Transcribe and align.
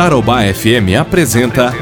Tarobá 0.00 0.40
FM 0.44 0.98
apresenta 0.98 1.74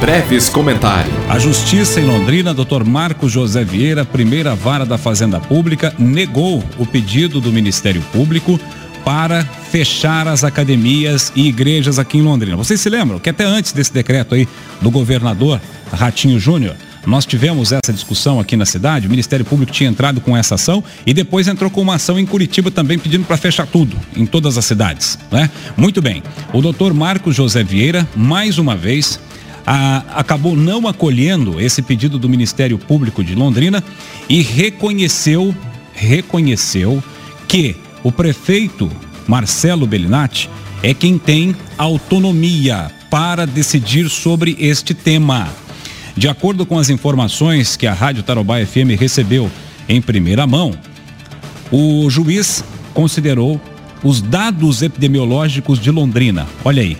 Breves 0.00 0.48
Comentários. 0.48 1.12
A 1.28 1.36
Justiça 1.36 2.00
em 2.00 2.04
Londrina, 2.04 2.54
Dr. 2.54 2.84
Marcos 2.84 3.32
José 3.32 3.64
Vieira, 3.64 4.04
primeira 4.04 4.54
vara 4.54 4.86
da 4.86 4.96
Fazenda 4.96 5.40
Pública, 5.40 5.92
negou 5.98 6.62
o 6.78 6.86
pedido 6.86 7.40
do 7.40 7.50
Ministério 7.50 8.00
Público 8.12 8.56
para 9.04 9.44
fechar 9.44 10.28
as 10.28 10.44
academias 10.44 11.32
e 11.34 11.48
igrejas 11.48 11.98
aqui 11.98 12.18
em 12.18 12.22
Londrina. 12.22 12.56
Vocês 12.56 12.80
se 12.80 12.88
lembram 12.88 13.18
que 13.18 13.30
até 13.30 13.44
antes 13.44 13.72
desse 13.72 13.92
decreto 13.92 14.36
aí 14.36 14.46
do 14.80 14.88
governador 14.88 15.60
Ratinho 15.92 16.38
Júnior, 16.38 16.76
nós 17.06 17.24
tivemos 17.24 17.70
essa 17.72 17.92
discussão 17.92 18.40
aqui 18.40 18.56
na 18.56 18.66
cidade, 18.66 19.06
o 19.06 19.10
Ministério 19.10 19.44
Público 19.44 19.70
tinha 19.70 19.88
entrado 19.88 20.20
com 20.20 20.36
essa 20.36 20.56
ação 20.56 20.82
e 21.06 21.14
depois 21.14 21.46
entrou 21.46 21.70
com 21.70 21.80
uma 21.80 21.94
ação 21.94 22.18
em 22.18 22.26
Curitiba 22.26 22.70
também 22.70 22.98
pedindo 22.98 23.24
para 23.24 23.36
fechar 23.36 23.66
tudo, 23.66 23.96
em 24.16 24.26
todas 24.26 24.58
as 24.58 24.64
cidades. 24.64 25.16
Né? 25.30 25.48
Muito 25.76 26.02
bem. 26.02 26.22
O 26.52 26.60
doutor 26.60 26.92
Marcos 26.92 27.36
José 27.36 27.62
Vieira, 27.62 28.06
mais 28.16 28.58
uma 28.58 28.76
vez, 28.76 29.20
a, 29.64 29.98
acabou 30.16 30.56
não 30.56 30.88
acolhendo 30.88 31.60
esse 31.60 31.80
pedido 31.80 32.18
do 32.18 32.28
Ministério 32.28 32.76
Público 32.76 33.22
de 33.22 33.34
Londrina 33.34 33.82
e 34.28 34.42
reconheceu, 34.42 35.54
reconheceu 35.92 37.02
que 37.46 37.76
o 38.02 38.10
prefeito 38.10 38.90
Marcelo 39.28 39.86
Bellinati 39.86 40.50
é 40.82 40.92
quem 40.92 41.18
tem 41.18 41.54
autonomia 41.78 42.90
para 43.10 43.46
decidir 43.46 44.08
sobre 44.08 44.56
este 44.58 44.92
tema. 44.92 45.65
De 46.16 46.28
acordo 46.28 46.64
com 46.64 46.78
as 46.78 46.88
informações 46.88 47.76
que 47.76 47.86
a 47.86 47.92
Rádio 47.92 48.22
Tarobá 48.22 48.64
FM 48.64 48.98
recebeu 48.98 49.50
em 49.86 50.00
primeira 50.00 50.46
mão, 50.46 50.72
o 51.70 52.08
juiz 52.08 52.64
considerou 52.94 53.60
os 54.02 54.22
dados 54.22 54.80
epidemiológicos 54.80 55.78
de 55.78 55.90
Londrina. 55.90 56.46
Olha 56.64 56.82
aí. 56.82 56.96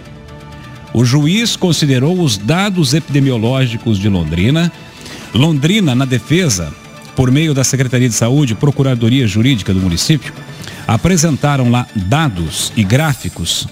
O 0.93 1.03
juiz 1.05 1.57
considerou 1.57 2.21
os 2.21 2.37
dados 2.37 2.93
epidemiológicos 2.93 3.99
de 3.99 4.09
Londrina. 4.09 4.71
Londrina, 5.35 5.95
na 5.95 6.05
defesa, 6.05 6.73
por 7.15 7.31
meio 7.31 7.55
da 7.55 7.65
Secretaria 7.65 8.09
de 8.09 8.15
Saúde 8.15 8.53
e 8.53 8.57
Procuradoria 8.57 9.27
Jurídica 9.27 9.73
do 9.73 9.81
município, 9.81 10.33
apresentaram 10.87 11.71
lá 11.71 11.87
dados 11.95 12.71
e 12.77 12.85
gráficos 12.85 13.67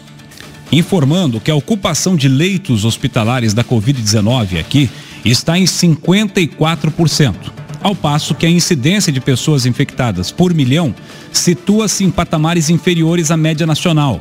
informando 0.72 1.40
que 1.40 1.50
a 1.50 1.54
ocupação 1.54 2.16
de 2.16 2.28
leitos 2.28 2.84
hospitalares 2.84 3.54
da 3.54 3.62
Covid-19 3.62 4.58
aqui 4.58 4.90
está 5.24 5.58
em 5.58 5.64
54%, 5.64 7.34
ao 7.82 7.94
passo 7.94 8.34
que 8.34 8.46
a 8.46 8.50
incidência 8.50 9.12
de 9.12 9.20
pessoas 9.20 9.66
infectadas 9.66 10.30
por 10.30 10.54
milhão 10.54 10.94
situa-se 11.32 12.04
em 12.04 12.10
patamares 12.10 12.70
inferiores 12.70 13.30
à 13.30 13.36
média 13.36 13.66
nacional. 13.66 14.20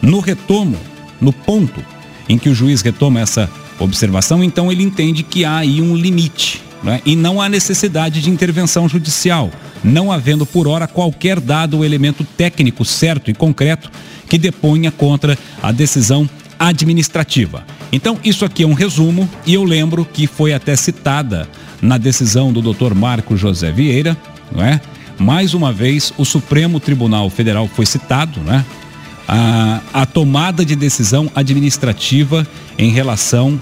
No 0.00 0.20
retomo, 0.20 0.78
no 1.20 1.32
ponto 1.32 1.84
em 2.28 2.38
que 2.38 2.48
o 2.48 2.54
juiz 2.54 2.80
retoma 2.80 3.20
essa 3.20 3.50
observação, 3.78 4.42
então 4.44 4.70
ele 4.70 4.82
entende 4.82 5.22
que 5.22 5.44
há 5.44 5.58
aí 5.58 5.80
um 5.80 5.96
limite 5.96 6.62
né? 6.82 7.00
e 7.04 7.16
não 7.16 7.40
há 7.40 7.48
necessidade 7.48 8.20
de 8.20 8.30
intervenção 8.30 8.88
judicial, 8.88 9.50
não 9.82 10.12
havendo 10.12 10.46
por 10.46 10.68
hora 10.68 10.86
qualquer 10.86 11.40
dado 11.40 11.78
ou 11.78 11.84
elemento 11.84 12.24
técnico 12.36 12.84
certo 12.84 13.30
e 13.30 13.34
concreto 13.34 13.90
que 14.28 14.38
deponha 14.38 14.90
contra 14.90 15.36
a 15.62 15.72
decisão 15.72 16.28
administrativa. 16.60 17.64
Então, 17.90 18.18
isso 18.22 18.44
aqui 18.44 18.62
é 18.62 18.66
um 18.66 18.74
resumo 18.74 19.28
e 19.46 19.54
eu 19.54 19.64
lembro 19.64 20.04
que 20.04 20.26
foi 20.26 20.52
até 20.52 20.76
citada 20.76 21.48
na 21.80 21.96
decisão 21.96 22.52
do 22.52 22.60
Dr. 22.60 22.94
Marco 22.94 23.34
José 23.34 23.72
Vieira, 23.72 24.16
não 24.52 24.62
é? 24.62 24.78
Mais 25.18 25.54
uma 25.54 25.72
vez, 25.72 26.12
o 26.18 26.24
Supremo 26.24 26.78
Tribunal 26.78 27.30
Federal 27.30 27.66
foi 27.66 27.86
citado, 27.86 28.40
né? 28.40 28.64
A, 29.26 29.80
a 29.92 30.06
tomada 30.06 30.64
de 30.64 30.76
decisão 30.76 31.30
administrativa 31.34 32.46
em 32.76 32.90
relação 32.90 33.58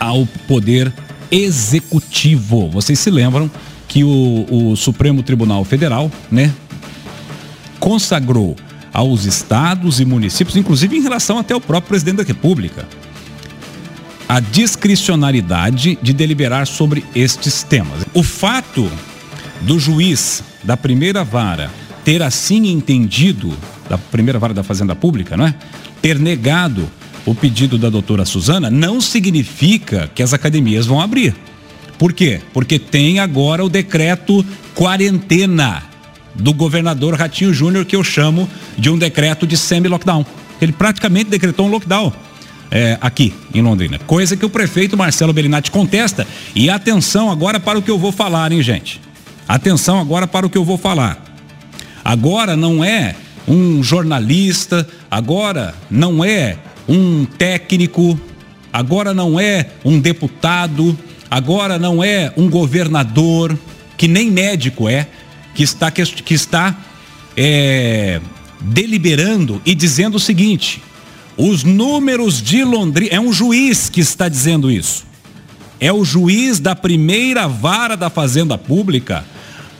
ao 0.00 0.26
poder 0.46 0.92
executivo. 1.30 2.70
Vocês 2.70 2.98
se 2.98 3.10
lembram 3.10 3.50
que 3.86 4.04
o, 4.04 4.46
o 4.50 4.76
Supremo 4.76 5.22
Tribunal 5.22 5.64
Federal, 5.64 6.10
né, 6.30 6.52
consagrou 7.80 8.54
aos 8.92 9.24
estados 9.24 10.00
e 10.00 10.04
municípios, 10.04 10.56
inclusive 10.56 10.96
em 10.96 11.02
relação 11.02 11.38
até 11.38 11.54
ao 11.54 11.60
próprio 11.60 11.88
presidente 11.88 12.16
da 12.16 12.22
República, 12.22 12.86
a 14.28 14.40
discricionariedade 14.40 15.98
de 16.02 16.12
deliberar 16.12 16.66
sobre 16.66 17.04
estes 17.14 17.62
temas. 17.62 18.04
O 18.12 18.22
fato 18.22 18.90
do 19.62 19.78
juiz 19.78 20.42
da 20.62 20.76
primeira 20.76 21.24
vara 21.24 21.70
ter 22.04 22.22
assim 22.22 22.68
entendido, 22.68 23.56
da 23.88 23.96
primeira 23.96 24.38
vara 24.38 24.54
da 24.54 24.62
Fazenda 24.62 24.94
Pública, 24.94 25.36
não 25.36 25.46
é? 25.46 25.54
Ter 26.02 26.18
negado 26.18 26.88
o 27.26 27.34
pedido 27.34 27.76
da 27.76 27.90
doutora 27.90 28.24
Suzana, 28.24 28.70
não 28.70 29.00
significa 29.00 30.10
que 30.14 30.22
as 30.22 30.32
academias 30.32 30.86
vão 30.86 31.00
abrir. 31.00 31.34
Por 31.98 32.12
quê? 32.12 32.40
Porque 32.52 32.78
tem 32.78 33.18
agora 33.18 33.64
o 33.64 33.68
decreto 33.68 34.44
quarentena 34.74 35.87
do 36.38 36.52
governador 36.52 37.14
Ratinho 37.14 37.52
Júnior, 37.52 37.84
que 37.84 37.96
eu 37.96 38.04
chamo 38.04 38.48
de 38.76 38.88
um 38.88 38.96
decreto 38.96 39.46
de 39.46 39.56
semi-lockdown. 39.56 40.24
Ele 40.60 40.72
praticamente 40.72 41.30
decretou 41.30 41.66
um 41.66 41.70
lockdown 41.70 42.12
é, 42.70 42.98
aqui 43.00 43.34
em 43.54 43.62
Londrina. 43.62 43.98
Coisa 43.98 44.36
que 44.36 44.46
o 44.46 44.50
prefeito 44.50 44.96
Marcelo 44.96 45.32
Bellinati 45.32 45.70
contesta. 45.70 46.26
E 46.54 46.70
atenção 46.70 47.30
agora 47.30 47.58
para 47.58 47.78
o 47.78 47.82
que 47.82 47.90
eu 47.90 47.98
vou 47.98 48.12
falar, 48.12 48.52
hein, 48.52 48.62
gente? 48.62 49.00
Atenção 49.46 49.98
agora 49.98 50.26
para 50.26 50.46
o 50.46 50.50
que 50.50 50.58
eu 50.58 50.64
vou 50.64 50.78
falar. 50.78 51.24
Agora 52.04 52.56
não 52.56 52.84
é 52.84 53.14
um 53.46 53.82
jornalista, 53.82 54.86
agora 55.10 55.74
não 55.90 56.24
é 56.24 56.56
um 56.88 57.24
técnico, 57.24 58.18
agora 58.72 59.14
não 59.14 59.40
é 59.40 59.70
um 59.84 59.98
deputado, 59.98 60.96
agora 61.30 61.78
não 61.78 62.02
é 62.04 62.32
um 62.36 62.48
governador, 62.48 63.58
que 63.96 64.06
nem 64.06 64.30
médico 64.30 64.88
é, 64.88 65.06
que 65.54 65.62
está, 65.62 65.90
que 65.90 66.34
está 66.34 66.76
é, 67.36 68.20
deliberando 68.60 69.60
e 69.64 69.74
dizendo 69.74 70.16
o 70.16 70.20
seguinte: 70.20 70.82
os 71.36 71.62
números 71.62 72.42
de 72.42 72.64
Londrina. 72.64 73.14
É 73.14 73.20
um 73.20 73.32
juiz 73.32 73.88
que 73.88 74.00
está 74.00 74.28
dizendo 74.28 74.70
isso. 74.70 75.06
É 75.80 75.92
o 75.92 76.04
juiz 76.04 76.58
da 76.58 76.74
primeira 76.74 77.46
vara 77.46 77.96
da 77.96 78.10
Fazenda 78.10 78.58
Pública 78.58 79.24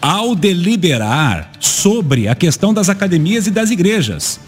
ao 0.01 0.37
deliberar 0.37 1.51
sobre 1.59 2.29
a 2.29 2.35
questão 2.37 2.73
das 2.73 2.89
academias 2.89 3.49
e 3.49 3.51
das 3.51 3.71
igrejas. 3.73 4.39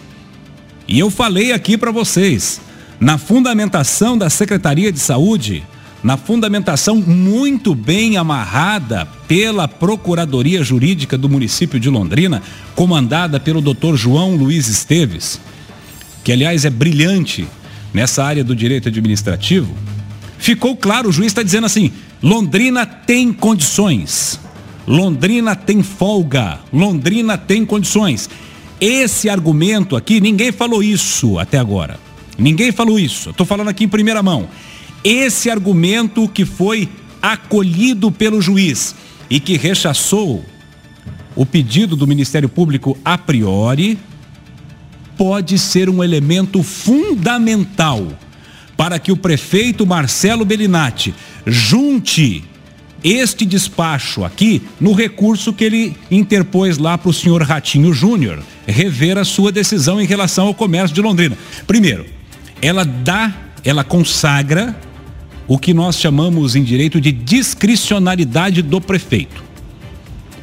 E 0.87 0.98
eu 0.98 1.10
falei 1.10 1.52
aqui 1.52 1.76
para 1.76 1.91
vocês, 1.91 2.60
na 3.00 3.19
fundamentação 3.19 4.16
da 4.16 4.31
Secretaria 4.31 4.92
de 4.92 5.00
Saúde, 5.00 5.64
na 6.03 6.16
fundamentação 6.16 6.97
muito 6.97 7.75
bem 7.75 8.16
amarrada 8.16 9.06
pela 9.28 9.69
Procuradoria 9.69 10.62
Jurídica 10.62 11.19
do 11.19 11.28
município 11.28 11.78
de 11.78 11.91
Londrina, 11.91 12.43
comandada 12.75 13.38
pelo 13.38 13.61
Dr. 13.61 13.94
João 13.97 14.34
Luiz 14.34 14.69
Esteves, 14.69 15.41
que 16.25 16.33
aliás 16.33 16.65
é 16.65 16.71
brilhante 16.71 17.47
nessa 17.93 18.25
área 18.25 18.43
do 18.43 18.56
direito 18.56 18.88
administrativo, 18.88 19.75
ficou 20.38 20.77
claro, 20.77 21.09
o 21.09 21.12
juiz 21.12 21.28
está 21.28 21.43
dizendo 21.43 21.66
assim: 21.66 21.93
Londrina 22.22 22.87
tem 22.87 23.32
condições, 23.32 24.41
Londrina 24.87 25.55
tem 25.55 25.82
folga, 25.82 26.61
Londrina 26.72 27.37
tem 27.37 27.65
condições. 27.65 28.28
Esse 28.81 29.28
argumento 29.28 29.94
aqui, 29.94 30.21
ninguém 30.21 30.50
falou 30.50 30.82
isso 30.82 31.38
até 31.38 31.59
agora. 31.59 32.00
Ninguém 32.38 32.72
falou 32.72 32.99
isso. 32.99 33.28
Estou 33.28 33.44
falando 33.44 33.69
aqui 33.69 33.84
em 33.84 33.88
primeira 33.88 34.22
mão. 34.22 34.49
Esse 35.03 35.50
argumento 35.50 36.28
que 36.28 36.44
foi 36.44 36.88
acolhido 37.22 38.11
pelo 38.11 38.41
juiz 38.41 38.94
e 39.28 39.38
que 39.38 39.56
rechaçou 39.56 40.44
o 41.34 41.47
pedido 41.47 41.97
do 41.97 42.06
Ministério 42.06 42.49
Público 42.49 42.99
a 43.05 43.16
priori, 43.16 43.99
pode 45.16 45.59
ser 45.59 45.88
um 45.88 46.03
elemento 46.03 46.62
fundamental 46.62 48.06
para 48.76 48.99
que 48.99 49.12
o 49.12 49.17
prefeito 49.17 49.87
Marcelo 49.87 50.44
Bellinati 50.44 51.14
junte 51.47 52.43
este 53.02 53.47
despacho 53.47 54.25
aqui 54.25 54.62
no 54.79 54.93
recurso 54.93 55.52
que 55.52 55.64
ele 55.64 55.97
interpôs 56.11 56.76
lá 56.76 56.99
para 56.99 57.11
o 57.11 57.14
senhor 57.14 57.43
Ratinho 57.43 57.93
Júnior 57.93 58.43
rever 58.67 59.17
a 59.17 59.25
sua 59.25 59.50
decisão 59.50 60.00
em 60.00 60.06
relação 60.06 60.47
ao 60.47 60.55
comércio 60.55 60.94
de 60.94 61.00
Londrina. 61.00 61.37
Primeiro, 61.67 62.06
ela 62.61 62.85
dá, 62.85 63.32
ela 63.64 63.85
consagra 63.85 64.76
o 65.50 65.58
que 65.58 65.75
nós 65.75 65.99
chamamos 65.99 66.55
em 66.55 66.62
direito 66.62 67.00
de 67.00 67.11
discricionalidade 67.11 68.62
do 68.62 68.81
prefeito. 68.81 69.43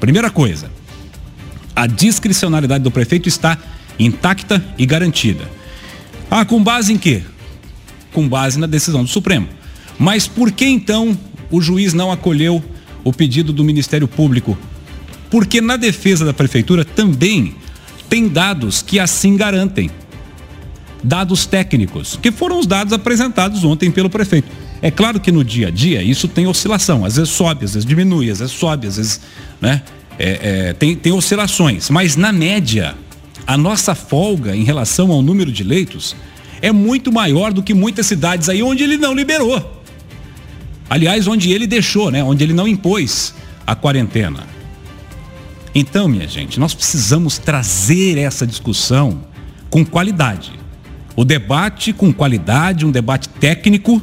Primeira 0.02 0.30
coisa, 0.30 0.70
a 1.74 1.88
discricionalidade 1.88 2.84
do 2.84 2.92
prefeito 2.92 3.30
está 3.30 3.58
intacta 3.98 4.62
e 4.78 4.86
garantida. 4.86 5.50
Ah, 6.30 6.44
com 6.44 6.62
base 6.62 6.92
em 6.92 6.98
quê? 6.98 7.24
Com 8.12 8.28
base 8.28 8.60
na 8.60 8.68
decisão 8.68 9.02
do 9.02 9.10
Supremo. 9.10 9.48
Mas 9.98 10.28
por 10.28 10.52
que 10.52 10.66
então 10.66 11.18
o 11.50 11.62
juiz 11.62 11.94
não 11.94 12.12
acolheu 12.12 12.62
o 13.02 13.14
pedido 13.14 13.54
do 13.54 13.64
Ministério 13.64 14.10
Público? 14.10 14.58
Porque 15.32 15.62
na 15.62 15.78
defesa 15.78 16.26
da 16.26 16.34
prefeitura 16.34 16.84
também 16.84 17.56
tem 18.10 18.28
dados 18.28 18.82
que 18.82 19.00
assim 19.00 19.38
garantem. 19.38 19.90
dados 21.02 21.46
técnicos, 21.46 22.20
que 22.22 22.30
foram 22.30 22.60
os 22.60 22.68
dados 22.68 22.92
apresentados 22.92 23.64
ontem 23.64 23.90
pelo 23.90 24.10
prefeito. 24.10 24.67
É 24.82 24.92
claro 24.92 25.20
que 25.20 25.32
no 25.32 25.44
dia 25.44 25.68
a 25.68 25.72
dia 25.72 26.04
isso 26.04 26.28
tem 26.28 26.48
oscilação, 26.48 27.04
às 27.04 27.16
vezes 27.16 27.32
sobe, 27.32 27.66
às 27.66 27.74
vezes 27.74 27.86
diminui, 27.86 28.30
às 28.30 28.40
vezes 28.40 28.54
sobe, 28.54 28.88
às 28.88 28.98
vezes, 28.98 29.22
né? 29.60 29.82
É, 30.20 30.70
é, 30.70 30.74
tem, 30.74 30.96
tem 30.96 31.12
oscilações, 31.12 31.90
mas 31.90 32.16
na 32.16 32.32
média, 32.32 32.96
a 33.46 33.56
nossa 33.58 33.94
folga 33.94 34.56
em 34.56 34.64
relação 34.64 35.12
ao 35.12 35.22
número 35.22 35.52
de 35.52 35.64
leitos 35.64 36.16
é 36.62 36.72
muito 36.72 37.12
maior 37.12 37.54
do 37.54 37.62
que 37.62 37.74
muitas 37.74 38.08
cidades 38.08 38.50
aí 38.50 38.64
onde 38.64 38.84
ele 38.84 38.98
não 38.98 39.14
liberou. 39.14 39.84
Aliás, 40.90 41.28
onde 41.28 41.52
ele 41.52 41.68
deixou, 41.68 42.10
né? 42.10 42.24
Onde 42.24 42.44
ele 42.44 42.54
não 42.54 42.68
impôs 42.68 43.34
a 43.66 43.76
quarentena. 43.76 44.44
Então, 45.76 46.08
minha 46.08 46.28
gente, 46.28 46.60
nós 46.60 46.74
precisamos 46.74 47.38
trazer 47.38 48.18
essa 48.18 48.48
discussão 48.48 49.22
com 49.70 49.86
qualidade. 49.86 50.52
O 51.16 51.26
debate 51.26 51.94
com 51.94 52.12
qualidade, 52.14 52.86
um 52.86 52.92
debate 52.92 53.30
técnico, 53.30 54.02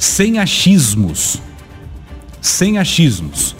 sem 0.00 0.38
achismos. 0.38 1.42
Sem 2.40 2.78
achismos. 2.78 3.54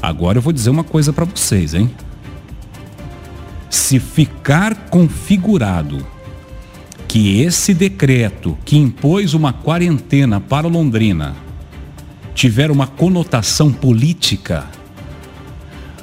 Agora 0.00 0.38
eu 0.38 0.42
vou 0.42 0.52
dizer 0.52 0.70
uma 0.70 0.84
coisa 0.84 1.12
para 1.12 1.24
vocês, 1.24 1.74
hein? 1.74 1.90
Se 3.68 3.98
ficar 3.98 4.88
configurado 4.88 6.06
que 7.08 7.40
esse 7.40 7.74
decreto 7.74 8.56
que 8.64 8.78
impôs 8.78 9.34
uma 9.34 9.52
quarentena 9.52 10.40
para 10.40 10.68
Londrina 10.68 11.34
tiver 12.32 12.70
uma 12.70 12.86
conotação 12.86 13.72
política, 13.72 14.66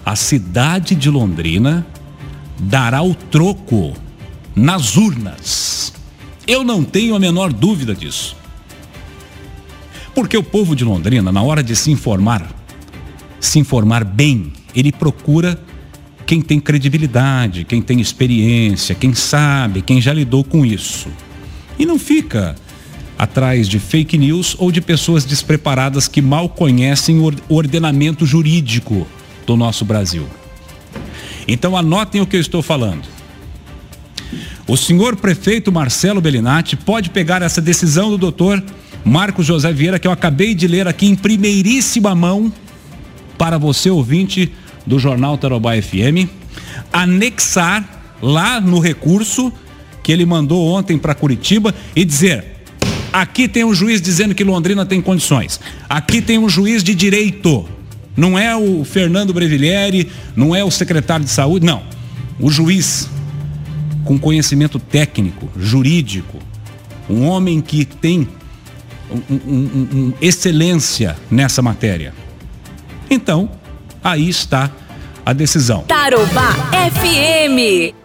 a 0.06 0.18
cidade 0.18 0.94
de 0.94 1.10
Londrina 1.10 1.88
dará 2.60 3.02
o 3.02 3.16
troco 3.16 3.94
nas 4.54 4.98
urnas. 4.98 5.94
Eu 6.46 6.66
não 6.66 6.84
tenho 6.84 7.16
a 7.16 7.20
menor 7.20 7.54
dúvida 7.54 7.96
disso. 7.96 8.43
Porque 10.14 10.38
o 10.38 10.44
povo 10.44 10.76
de 10.76 10.84
Londrina, 10.84 11.32
na 11.32 11.42
hora 11.42 11.64
de 11.64 11.76
se 11.76 11.92
informar, 11.92 12.48
se 13.40 13.60
informar 13.60 14.04
bem, 14.04 14.54
ele 14.76 14.92
procura 14.92 15.60
quem 16.26 16.42
tem 16.42 16.60
credibilidade, 16.60 17.66
quem 17.66 17.82
tem 17.82 18.00
experiência, 18.00 18.96
quem 18.96 19.14
sabe, 19.14 19.82
quem 19.82 20.00
já 20.00 20.14
lidou 20.14 20.44
com 20.44 20.66
isso. 20.66 21.10
E 21.78 21.86
não 21.86 22.00
fica 22.00 22.56
atrás 23.18 23.68
de 23.68 23.80
fake 23.80 24.18
news 24.18 24.56
ou 24.60 24.72
de 24.72 24.82
pessoas 24.82 25.26
despreparadas 25.26 26.08
que 26.08 26.22
mal 26.22 26.48
conhecem 26.48 27.20
o 27.20 27.34
ordenamento 27.50 28.26
jurídico 28.26 29.08
do 29.46 29.58
nosso 29.58 29.84
Brasil. 29.84 30.28
Então 31.48 31.76
anotem 31.76 32.22
o 32.22 32.26
que 32.26 32.36
eu 32.36 32.42
estou 32.42 32.62
falando. 32.62 33.13
O 34.74 34.76
senhor 34.76 35.16
prefeito 35.16 35.72
Marcelo 35.72 36.20
Bellinati 36.20 36.76
pode 36.76 37.12
pegar 37.12 37.44
essa 37.44 37.62
decisão 37.62 38.10
do 38.10 38.18
doutor 38.18 38.64
Marcos 39.06 39.46
José 39.46 39.72
Vieira, 39.72 40.00
que 40.00 40.08
eu 40.08 40.12
acabei 40.12 40.56
de 40.56 40.68
ler 40.68 40.88
aqui 40.88 41.06
em 41.06 41.14
primeiríssima 41.14 42.16
mão, 42.16 42.52
para 43.38 43.60
você, 43.60 43.92
ouvinte 43.92 44.52
do 44.84 44.98
Jornal 44.98 45.38
Tarobá 45.38 45.80
FM, 45.80 46.28
anexar 46.92 47.88
lá 48.20 48.60
no 48.60 48.80
recurso 48.80 49.54
que 50.02 50.12
ele 50.12 50.26
mandou 50.26 50.68
ontem 50.68 50.98
para 50.98 51.14
Curitiba 51.14 51.72
e 51.96 52.04
dizer: 52.04 52.44
aqui 53.14 53.48
tem 53.48 53.64
um 53.64 53.76
juiz 53.76 54.02
dizendo 54.02 54.34
que 54.34 54.44
Londrina 54.44 54.88
tem 54.88 55.00
condições, 55.00 55.60
aqui 55.88 56.20
tem 56.20 56.40
um 56.40 56.50
juiz 56.50 56.84
de 56.84 56.96
direito, 56.96 57.70
não 58.18 58.40
é 58.40 58.56
o 58.56 58.84
Fernando 58.84 59.36
Brevilieri, 59.36 60.10
não 60.36 60.56
é 60.56 60.64
o 60.64 60.72
secretário 60.72 61.24
de 61.24 61.30
saúde, 61.30 61.64
não. 61.64 61.84
O 62.40 62.50
juiz 62.50 63.08
com 64.04 64.18
conhecimento 64.18 64.80
técnico, 64.80 65.50
jurídico, 65.58 66.40
um 67.10 67.28
homem 67.28 67.62
que 67.62 67.86
tem 67.86 68.28
um, 69.10 69.36
um, 69.36 69.88
um, 69.94 70.14
excelência 70.22 71.16
nessa 71.30 71.62
matéria. 71.62 72.14
Então, 73.10 73.50
aí 74.04 74.30
está 74.30 74.72
a 75.26 75.34
decisão. 75.34 75.84
Tarobá 75.88 76.54
FM. 76.92 78.03